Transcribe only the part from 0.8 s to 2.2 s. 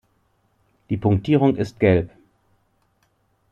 Die Punktierung ist gelb.